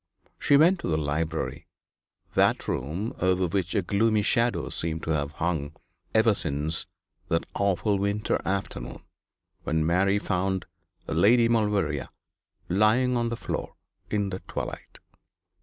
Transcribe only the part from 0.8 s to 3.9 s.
the library that room over which a